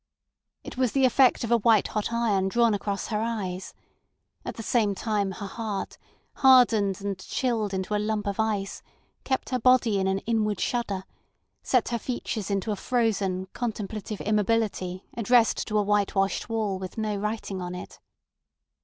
[0.63, 3.71] It was the effect of a white hot iron drawn across her eyes;
[4.43, 5.99] at the same time her heart,
[6.37, 8.81] hardened and chilled into a lump of ice,
[9.25, 11.03] kept her body in an inward shudder,
[11.61, 17.15] set her features into a frozen contemplative immobility addressed to a whitewashed wall with no
[17.17, 17.99] writing on it.